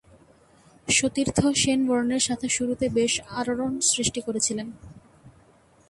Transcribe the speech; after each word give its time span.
সতীর্থ 0.87 1.39
শেন 1.55 1.79
ওয়ার্নের 1.87 2.23
সাথে 2.23 2.47
শুরুতে 2.49 2.85
বেশ 2.89 3.13
আলোড়ন 3.39 3.73
সৃষ্টি 3.91 4.19
করেছিলেন। 4.21 4.67